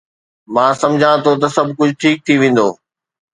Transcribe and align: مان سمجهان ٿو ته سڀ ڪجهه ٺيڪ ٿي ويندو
مان 0.53 0.71
سمجهان 0.81 1.17
ٿو 1.23 1.31
ته 1.41 1.47
سڀ 1.55 1.67
ڪجهه 1.79 1.97
ٺيڪ 1.99 2.17
ٿي 2.25 2.33
ويندو 2.41 2.67